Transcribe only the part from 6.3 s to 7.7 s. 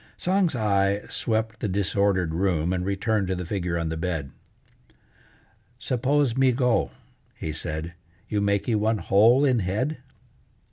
me go," he